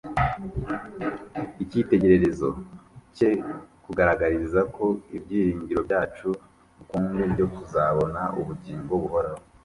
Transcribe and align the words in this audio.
Icyitegererezo 1.63 2.49
cye 3.15 3.29
kuugaragariza 3.83 4.59
ko 4.75 4.85
ibyiringiro 5.17 5.79
byacu 5.87 6.27
rukumbi 6.77 7.21
byo 7.33 7.47
kuzabona 7.55 8.21
ubugingo 8.39 8.91
buhoraho 9.01 9.41